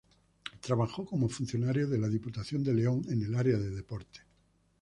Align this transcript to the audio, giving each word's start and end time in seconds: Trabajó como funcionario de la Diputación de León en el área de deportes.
Trabajó 0.61 1.05
como 1.05 1.29
funcionario 1.29 1.87
de 1.87 1.99
la 1.99 2.09
Diputación 2.09 2.63
de 2.63 2.73
León 2.73 3.05
en 3.11 3.21
el 3.21 3.35
área 3.35 3.59
de 3.59 3.69
deportes. 3.69 4.23